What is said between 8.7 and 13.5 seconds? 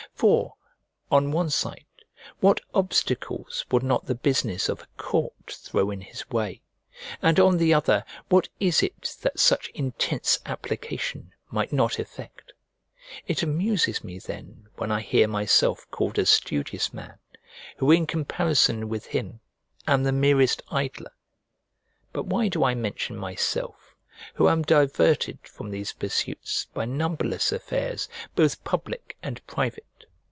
it that such intense application might not effect? It